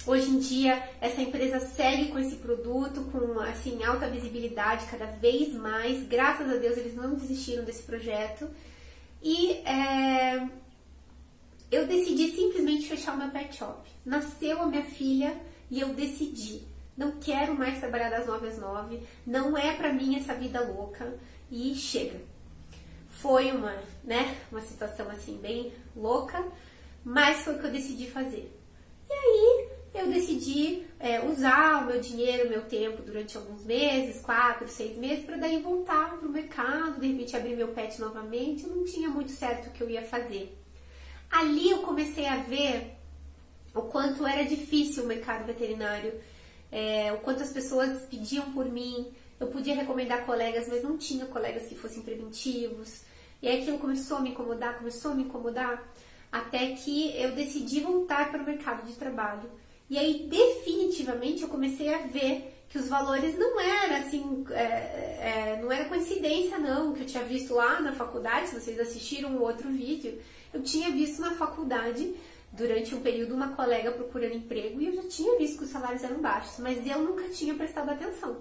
[0.05, 5.53] Hoje em dia, essa empresa segue com esse produto, com assim alta visibilidade cada vez
[5.53, 6.08] mais.
[6.08, 8.47] Graças a Deus, eles não desistiram desse projeto.
[9.21, 10.47] E é,
[11.71, 13.89] eu decidi simplesmente fechar o meu pet shop.
[14.05, 15.36] Nasceu a minha filha
[15.71, 16.62] e eu decidi.
[16.95, 19.01] Não quero mais trabalhar das nove às nove.
[19.25, 21.17] Não é para mim essa vida louca.
[21.49, 22.21] E chega.
[23.10, 26.45] Foi uma, né, uma situação assim bem louca,
[27.03, 28.51] mas foi o que eu decidi fazer.
[29.10, 34.21] E aí eu decidi é, usar o meu dinheiro, o meu tempo durante alguns meses,
[34.21, 38.63] quatro, seis meses, para daí voltar para o mercado, de repente abrir meu pet novamente.
[38.63, 40.58] Eu não tinha muito certo o que eu ia fazer.
[41.31, 42.97] Ali eu comecei a ver
[43.73, 46.13] o quanto era difícil o mercado veterinário,
[46.71, 49.12] é, o quanto as pessoas pediam por mim.
[49.39, 53.01] Eu podia recomendar colegas, mas não tinha colegas que fossem preventivos.
[53.41, 55.88] E aí aquilo começou a me incomodar, começou a me incomodar,
[56.31, 59.49] até que eu decidi voltar para o mercado de trabalho.
[59.89, 65.60] E aí, definitivamente, eu comecei a ver que os valores não eram assim, é, é,
[65.62, 69.41] não era coincidência não, que eu tinha visto lá na faculdade, se vocês assistiram um
[69.41, 70.19] outro vídeo,
[70.54, 72.15] eu tinha visto na faculdade,
[72.56, 76.04] durante um período, uma colega procurando emprego e eu já tinha visto que os salários
[76.04, 78.38] eram baixos, mas eu nunca tinha prestado atenção.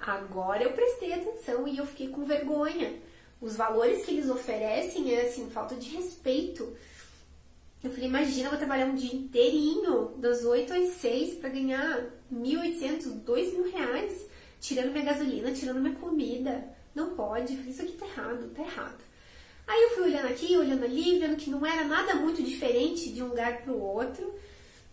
[0.00, 2.94] Agora eu prestei atenção e eu fiquei com vergonha.
[3.40, 6.76] Os valores que eles oferecem é assim, falta de respeito
[7.82, 12.04] eu falei, imagina, eu vou trabalhar um dia inteirinho, das 8 às 6, para ganhar
[12.32, 14.26] 1.800, 2 mil reais,
[14.60, 16.64] tirando minha gasolina, tirando minha comida.
[16.94, 19.02] Não pode, isso aqui tá errado, tá errado.
[19.66, 23.22] Aí eu fui olhando aqui, olhando ali, vendo que não era nada muito diferente de
[23.22, 24.32] um lugar para o outro.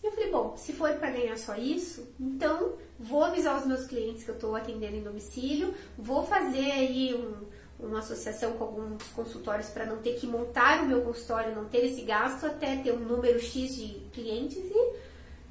[0.02, 3.86] E eu falei, bom, se for para ganhar só isso, então vou avisar os meus
[3.86, 7.45] clientes que eu estou atendendo em domicílio, vou fazer aí um,
[7.80, 11.86] uma associação com alguns consultórios para não ter que montar o meu consultório, não ter
[11.86, 14.94] esse gasto até ter um número X de clientes e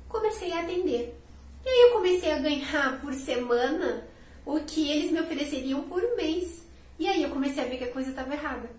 [0.09, 1.19] comecei a atender.
[1.65, 4.07] E aí eu comecei a ganhar por semana
[4.45, 6.67] o que eles me ofereceriam por mês.
[6.99, 8.71] E aí eu comecei a ver que a coisa estava errada.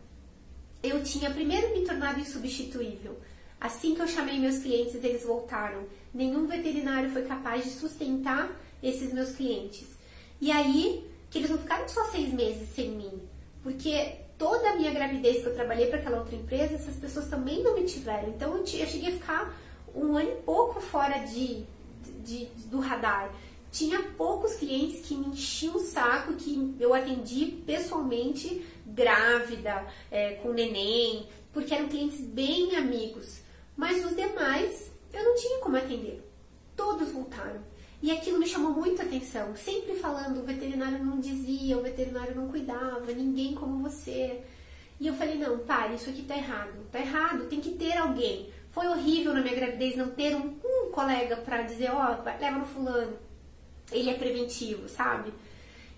[0.82, 3.20] Eu tinha primeiro me tornado insubstituível.
[3.60, 5.86] Assim que eu chamei meus clientes, eles voltaram.
[6.14, 8.50] Nenhum veterinário foi capaz de sustentar
[8.82, 9.88] esses meus clientes.
[10.40, 13.22] E aí que eles não ficaram só seis meses sem mim,
[13.64, 17.62] porque toda a minha gravidez que eu trabalhei para aquela outra empresa, essas pessoas também
[17.62, 18.30] não me tiveram.
[18.30, 19.60] Então eu, cheguei a ficar
[19.94, 21.66] um ano e pouco fora de,
[22.24, 23.34] de, de, do radar.
[23.72, 30.52] Tinha poucos clientes que me enchiam o saco, que eu atendi pessoalmente grávida, é, com
[30.52, 33.42] neném, porque eram clientes bem amigos.
[33.76, 36.24] Mas os demais eu não tinha como atender.
[36.76, 37.62] Todos voltaram.
[38.02, 39.56] E aquilo me chamou muita atenção.
[39.56, 44.42] Sempre falando, o veterinário não dizia, o veterinário não cuidava, ninguém como você.
[45.00, 46.86] E eu falei, não, pare, isso aqui tá errado.
[46.92, 48.50] Tá errado, tem que ter alguém.
[48.72, 52.60] Foi horrível na minha gravidez não ter um, um colega para dizer, ó, oh, leva
[52.60, 53.14] no fulano.
[53.92, 55.34] Ele é preventivo, sabe?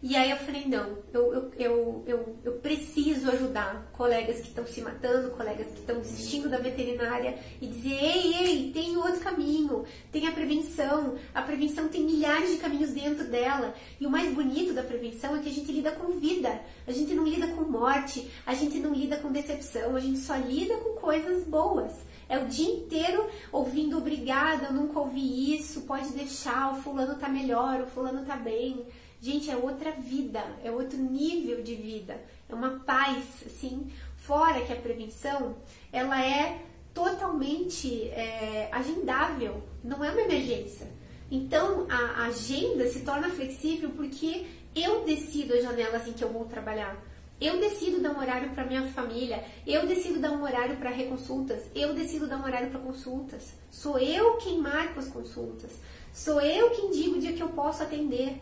[0.03, 4.81] E aí eu falei, não, eu, eu, eu, eu, preciso ajudar colegas que estão se
[4.81, 10.27] matando, colegas que estão desistindo da veterinária e dizer, ei, ei, tem outro caminho, tem
[10.27, 13.75] a prevenção, a prevenção tem milhares de caminhos dentro dela.
[13.99, 17.13] E o mais bonito da prevenção é que a gente lida com vida, a gente
[17.13, 20.99] não lida com morte, a gente não lida com decepção, a gente só lida com
[20.99, 21.93] coisas boas.
[22.27, 27.29] É o dia inteiro ouvindo obrigada, eu nunca ouvi isso, pode deixar, o fulano tá
[27.29, 28.83] melhor, o fulano tá bem.
[29.21, 34.73] Gente, é outra vida, é outro nível de vida, é uma paz, assim, fora que
[34.73, 35.57] a prevenção,
[35.93, 36.59] ela é
[36.91, 40.87] totalmente é, agendável, não é uma emergência.
[41.29, 46.45] Então, a agenda se torna flexível porque eu decido as janelas em que eu vou
[46.45, 46.97] trabalhar.
[47.39, 51.63] Eu decido dar um horário para minha família, eu decido dar um horário para reconsultas,
[51.75, 53.53] eu decido dar um horário para consultas.
[53.69, 55.79] Sou eu quem marca as consultas,
[56.11, 58.41] sou eu quem digo o dia que eu posso atender.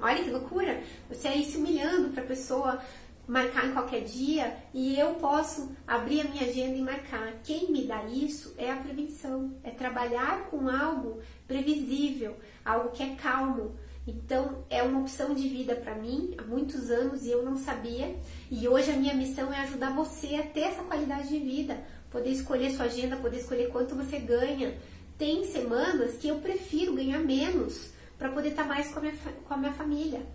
[0.00, 0.82] Olha que loucura!
[1.08, 2.80] Você aí se humilhando para a pessoa
[3.26, 7.32] marcar em qualquer dia e eu posso abrir a minha agenda e marcar.
[7.42, 13.14] Quem me dá isso é a prevenção, é trabalhar com algo previsível, algo que é
[13.16, 13.74] calmo.
[14.06, 18.14] Então é uma opção de vida para mim há muitos anos e eu não sabia.
[18.50, 22.30] E hoje a minha missão é ajudar você a ter essa qualidade de vida, poder
[22.30, 24.76] escolher sua agenda, poder escolher quanto você ganha.
[25.16, 29.14] Tem semanas que eu prefiro ganhar menos para poder estar tá mais com a, minha,
[29.46, 30.26] com a minha família.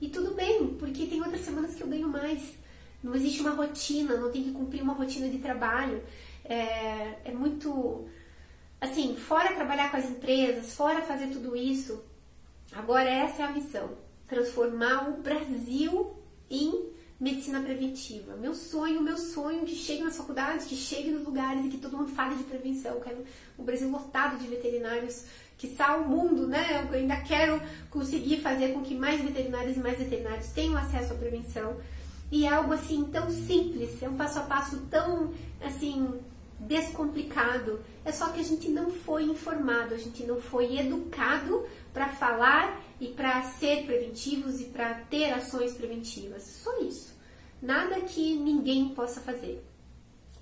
[0.00, 2.54] E tudo bem, porque tem outras semanas que eu ganho mais.
[3.02, 6.02] Não existe uma rotina, não tem que cumprir uma rotina de trabalho.
[6.44, 8.06] É, é muito.
[8.80, 12.02] Assim, fora trabalhar com as empresas, fora fazer tudo isso,
[12.72, 13.96] agora essa é a missão:
[14.26, 16.16] transformar o Brasil
[16.50, 16.90] em
[17.22, 18.34] medicina preventiva.
[18.34, 21.96] Meu sonho, meu sonho que chegue nas faculdades, que chegue nos lugares e que todo
[21.96, 22.94] mundo fale de prevenção.
[22.96, 23.24] Eu quero
[23.56, 25.24] o Brasil lotado de veterinários
[25.62, 26.84] que o mundo, né?
[26.90, 31.16] Eu ainda quero conseguir fazer com que mais veterinários e mais veterinários tenham acesso à
[31.16, 31.76] prevenção.
[32.32, 36.18] E é algo assim tão simples, é um passo a passo tão assim
[36.58, 37.80] descomplicado.
[38.04, 42.82] É só que a gente não foi informado, a gente não foi educado para falar
[43.00, 46.42] e para ser preventivos e para ter ações preventivas.
[46.42, 47.14] Só isso.
[47.60, 49.62] Nada que ninguém possa fazer.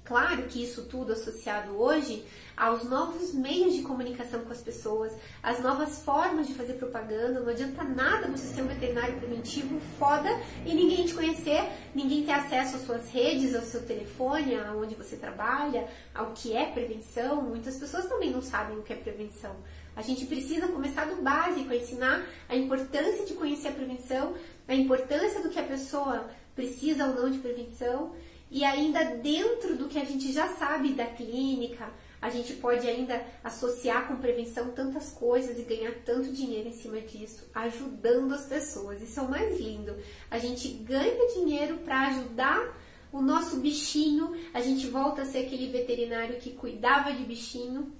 [0.03, 2.25] Claro que isso tudo associado hoje
[2.61, 5.11] aos novos meios de comunicação com as pessoas,
[5.42, 7.40] as novas formas de fazer propaganda.
[7.40, 10.28] Não adianta nada você ser um veterinário preventivo foda
[10.66, 11.62] e ninguém te conhecer,
[11.94, 16.66] ninguém ter acesso às suas redes, ao seu telefone, aonde você trabalha, ao que é
[16.66, 17.40] prevenção.
[17.40, 19.56] Muitas pessoas também não sabem o que é prevenção.
[19.96, 24.34] A gente precisa começar do básico, ensinar a importância de conhecer a prevenção,
[24.68, 28.12] a importância do que a pessoa precisa ou não de prevenção
[28.50, 31.88] e ainda dentro do que a gente já sabe da clínica,
[32.21, 37.01] a gente pode ainda associar com prevenção tantas coisas e ganhar tanto dinheiro em cima
[37.01, 39.01] disso, ajudando as pessoas.
[39.01, 39.97] Isso é o mais lindo.
[40.31, 42.79] A gente ganha dinheiro para ajudar
[43.12, 47.93] o nosso bichinho, a gente volta a ser aquele veterinário que cuidava de bichinho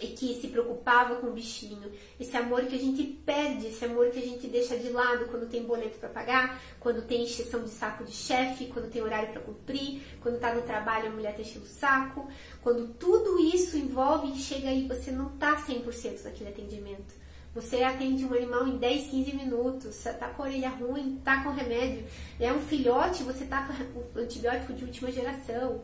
[0.00, 1.90] e que se preocupava com o bichinho.
[2.18, 5.48] Esse amor que a gente perde, esse amor que a gente deixa de lado quando
[5.48, 9.40] tem boleto para pagar, quando tem encheção de saco de chefe, quando tem horário para
[9.40, 12.28] cumprir, quando tá no trabalho a mulher tá enchendo o saco,
[12.60, 17.24] quando tudo isso envolve e chega aí você não tá 100% naquele atendimento.
[17.54, 21.44] Você atende um animal em 10, 15 minutos, você tá com a orelha ruim, tá
[21.44, 22.04] com remédio,
[22.40, 25.80] é um filhote, você tá com antibiótico de última geração,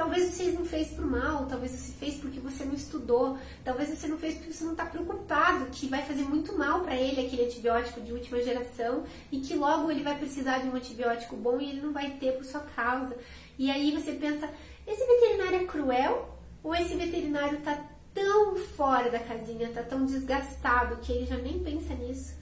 [0.00, 4.06] Talvez você não fez por mal, talvez você fez porque você não estudou, talvez você
[4.06, 7.44] não fez porque você não está preocupado que vai fazer muito mal para ele aquele
[7.44, 11.68] antibiótico de última geração e que logo ele vai precisar de um antibiótico bom e
[11.68, 13.14] ele não vai ter por sua causa.
[13.58, 14.48] E aí você pensa,
[14.86, 17.84] esse veterinário é cruel ou esse veterinário está
[18.14, 22.40] tão fora da casinha, está tão desgastado que ele já nem pensa nisso?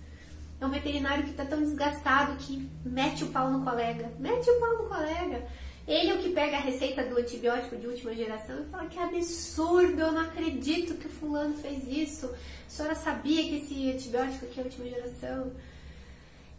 [0.61, 4.61] É um veterinário que está tão desgastado que mete o pau no colega, mete o
[4.61, 5.45] pau no colega.
[5.89, 8.99] Ele é o que pega a receita do antibiótico de última geração e fala que
[8.99, 12.27] absurdo, eu não acredito que o fulano fez isso.
[12.27, 15.51] A senhora sabia que esse antibiótico aqui é última geração?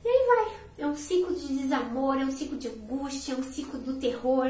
[0.04, 0.60] E aí vai.
[0.80, 4.48] É um ciclo de desamor, é um ciclo de angústia, é um ciclo do terror.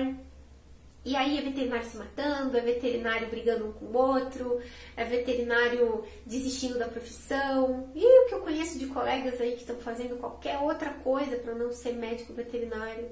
[1.03, 4.61] E aí é veterinário se matando, é veterinário brigando um com o outro,
[4.95, 7.89] é veterinário desistindo da profissão.
[7.93, 11.53] E o que eu conheço de colegas aí que estão fazendo qualquer outra coisa para
[11.53, 13.09] não ser médico veterinário.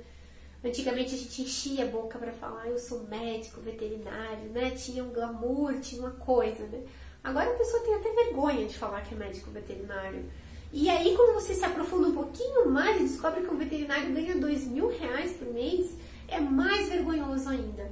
[0.64, 4.72] Antigamente a gente enchia a boca para falar, eu sou médico, veterinário, né?
[4.72, 6.84] Tinha um glamour, tinha uma coisa, né?
[7.24, 10.26] Agora a pessoa tem até vergonha de falar que é médico veterinário.
[10.74, 14.36] E aí quando você se aprofunda um pouquinho mais e descobre que um veterinário ganha
[14.38, 15.96] dois mil reais por mês,
[16.28, 17.92] é mais vergonhoso ainda.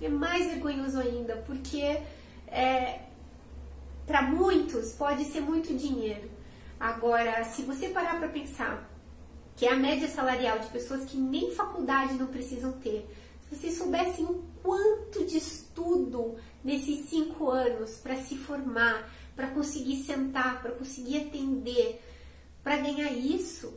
[0.00, 2.00] É mais vergonhoso ainda, porque
[2.46, 3.00] é,
[4.06, 6.30] para muitos pode ser muito dinheiro.
[6.78, 8.88] Agora, se você parar para pensar
[9.56, 13.08] que é a média salarial de pessoas que nem faculdade não precisam ter.
[13.48, 20.02] Se vocês soubessem o quanto de estudo nesses cinco anos para se formar, para conseguir
[20.02, 22.02] sentar, para conseguir atender,
[22.62, 23.72] para ganhar isso,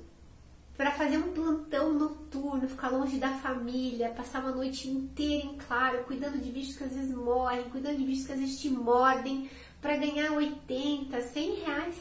[0.76, 6.04] para fazer um plantão noturno, ficar longe da família, passar uma noite inteira em claro,
[6.06, 9.50] cuidando de bichos que às vezes morrem, cuidando de bichos que às vezes te mordem,
[9.82, 11.96] para ganhar 80, 100 reais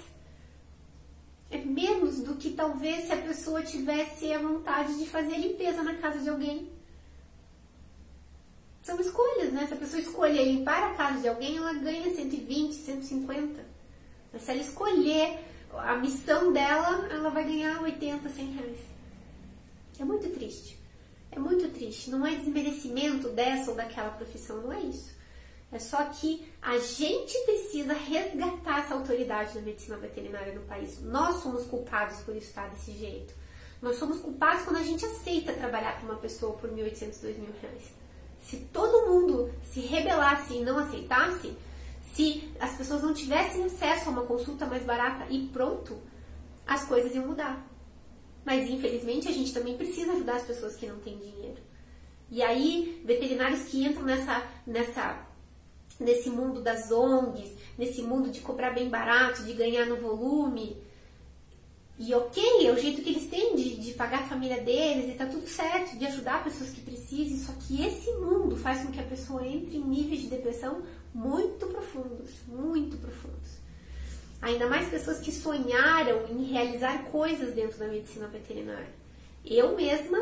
[1.50, 5.94] é menos do que talvez se a pessoa tivesse a vontade de fazer limpeza na
[5.94, 6.70] casa de alguém.
[8.82, 9.66] São escolhas, né?
[9.66, 13.64] Se a pessoa escolher limpar a casa de alguém, ela ganha 120, 150.
[14.32, 15.38] Mas se ela escolher
[15.72, 18.78] a missão dela, ela vai ganhar 80, 100 reais.
[19.98, 20.78] É muito triste.
[21.30, 22.10] É muito triste.
[22.10, 25.17] Não é desmerecimento dessa ou daquela profissão, não é isso.
[25.70, 31.00] É só que a gente precisa resgatar essa autoridade da medicina veterinária no país.
[31.02, 33.34] Nós somos culpados por isso estar desse jeito.
[33.80, 37.92] Nós somos culpados quando a gente aceita trabalhar para uma pessoa por 1.800, 2.000 reais.
[38.40, 41.54] Se todo mundo se rebelasse e não aceitasse,
[42.14, 45.98] se as pessoas não tivessem acesso a uma consulta mais barata e pronto,
[46.66, 47.64] as coisas iam mudar.
[48.44, 51.60] Mas infelizmente a gente também precisa ajudar as pessoas que não têm dinheiro.
[52.30, 55.27] E aí, veterinários que entram nessa, nessa
[55.98, 60.76] nesse mundo das ONGs, nesse mundo de cobrar bem barato, de ganhar no volume.
[61.98, 65.16] E ok, é o jeito que eles têm de, de pagar a família deles e
[65.16, 69.00] tá tudo certo, de ajudar pessoas que precisem, só que esse mundo faz com que
[69.00, 70.82] a pessoa entre em níveis de depressão
[71.12, 73.58] muito profundos, muito profundos.
[74.40, 78.94] Ainda mais pessoas que sonharam em realizar coisas dentro da medicina veterinária.
[79.44, 80.18] Eu mesma,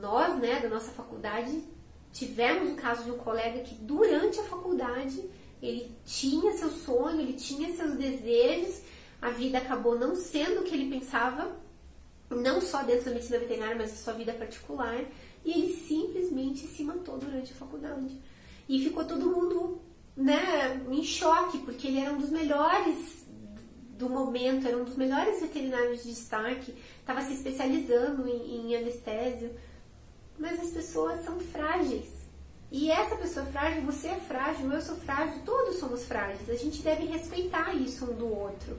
[0.00, 1.62] nós, né, da nossa faculdade,
[2.12, 5.22] Tivemos o caso de um colega que durante a faculdade
[5.62, 8.80] ele tinha seu sonho, ele tinha seus desejos,
[9.20, 11.56] a vida acabou não sendo o que ele pensava,
[12.30, 15.04] não só dentro da medicina veterinária, mas na sua vida particular,
[15.44, 18.20] e ele simplesmente se matou durante a faculdade.
[18.68, 19.80] e ficou todo mundo
[20.16, 23.26] né, em choque, porque ele era um dos melhores
[23.96, 29.50] do momento, era um dos melhores veterinários de destaque, estava se especializando em, em anestésio.
[30.38, 32.18] Mas as pessoas são frágeis.
[32.70, 36.50] E essa pessoa frágil, você é frágil, eu sou frágil, todos somos frágeis.
[36.50, 38.76] A gente deve respeitar isso um do outro.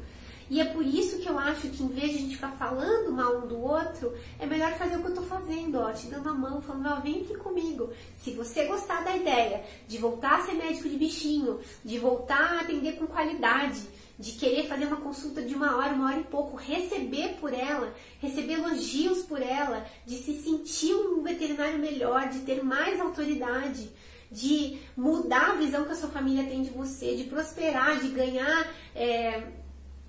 [0.50, 3.12] E é por isso que eu acho que em vez de a gente ficar falando
[3.12, 6.28] mal um do outro, é melhor fazer o que eu tô fazendo, ó, te dando
[6.30, 7.92] a mão, falando, ó, vem aqui comigo.
[8.18, 12.62] Se você gostar da ideia de voltar a ser médico de bichinho, de voltar a
[12.62, 13.82] atender com qualidade,
[14.20, 17.96] de querer fazer uma consulta de uma hora, uma hora e pouco, receber por ela,
[18.20, 23.90] receber elogios por ela, de se sentir um veterinário melhor, de ter mais autoridade,
[24.30, 28.70] de mudar a visão que a sua família tem de você, de prosperar, de ganhar.
[28.94, 29.42] É,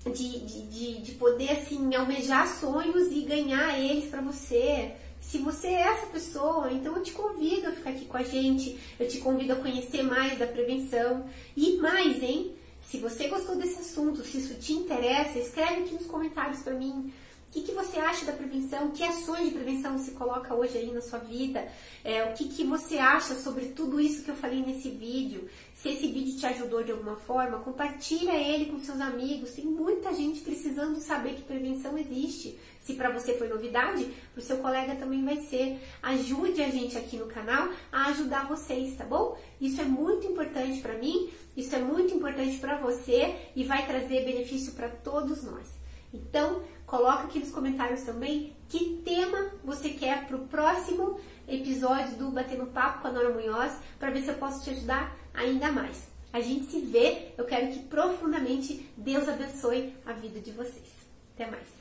[0.03, 4.93] de, de, de, de poder assim almejar sonhos e ganhar eles para você.
[5.19, 8.79] Se você é essa pessoa, então eu te convido a ficar aqui com a gente,
[8.99, 12.55] eu te convido a conhecer mais da prevenção e mais, hein?
[12.81, 17.13] Se você gostou desse assunto, se isso te interessa, escreve aqui nos comentários para mim.
[17.51, 18.91] O que, que você acha da prevenção?
[18.91, 21.67] Que ações de prevenção você coloca hoje aí na sua vida?
[22.01, 25.49] É, o que, que você acha sobre tudo isso que eu falei nesse vídeo?
[25.75, 29.51] Se esse vídeo te ajudou de alguma forma, compartilha ele com seus amigos.
[29.51, 32.57] Tem muita gente precisando saber que prevenção existe.
[32.79, 35.77] Se para você foi novidade, para o seu colega também vai ser.
[36.01, 39.37] Ajude a gente aqui no canal a ajudar vocês, tá bom?
[39.59, 44.23] Isso é muito importante para mim, isso é muito importante para você e vai trazer
[44.23, 45.81] benefício para todos nós.
[46.13, 46.61] Então,
[46.91, 51.17] Coloca aqui nos comentários também que tema você quer para o próximo
[51.47, 55.15] episódio do Batendo Papo com a Nora Munhoz, para ver se eu posso te ajudar
[55.33, 56.09] ainda mais.
[56.33, 60.89] A gente se vê, eu quero que profundamente Deus abençoe a vida de vocês.
[61.33, 61.80] Até mais.